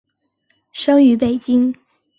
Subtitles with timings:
[0.73, 1.75] 生于北京。